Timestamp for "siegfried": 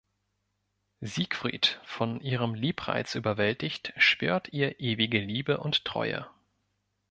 1.01-1.79